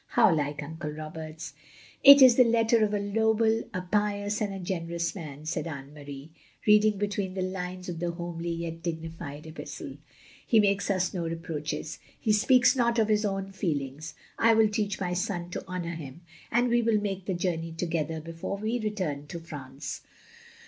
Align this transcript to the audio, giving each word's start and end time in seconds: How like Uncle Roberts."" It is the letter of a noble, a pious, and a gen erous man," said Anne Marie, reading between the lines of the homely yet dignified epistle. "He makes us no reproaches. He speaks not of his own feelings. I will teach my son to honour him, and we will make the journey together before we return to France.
How 0.07 0.33
like 0.35 0.63
Uncle 0.63 0.89
Roberts."" 0.89 1.53
It 2.03 2.23
is 2.23 2.35
the 2.35 2.43
letter 2.43 2.83
of 2.83 2.91
a 2.91 2.99
noble, 2.99 3.65
a 3.71 3.83
pious, 3.83 4.41
and 4.41 4.51
a 4.51 4.57
gen 4.57 4.87
erous 4.87 5.13
man," 5.13 5.45
said 5.45 5.67
Anne 5.67 5.93
Marie, 5.93 6.31
reading 6.65 6.97
between 6.97 7.35
the 7.35 7.43
lines 7.43 7.87
of 7.87 7.99
the 7.99 8.09
homely 8.09 8.49
yet 8.49 8.81
dignified 8.81 9.45
epistle. 9.45 9.97
"He 10.43 10.59
makes 10.59 10.89
us 10.89 11.13
no 11.13 11.25
reproaches. 11.27 11.99
He 12.19 12.31
speaks 12.33 12.75
not 12.75 12.97
of 12.97 13.09
his 13.09 13.23
own 13.25 13.51
feelings. 13.51 14.15
I 14.39 14.55
will 14.55 14.69
teach 14.69 14.99
my 14.99 15.13
son 15.13 15.51
to 15.51 15.67
honour 15.67 15.93
him, 15.93 16.21
and 16.49 16.69
we 16.69 16.81
will 16.81 16.99
make 16.99 17.27
the 17.27 17.35
journey 17.35 17.71
together 17.71 18.19
before 18.19 18.57
we 18.57 18.79
return 18.79 19.27
to 19.27 19.39
France. 19.39 20.01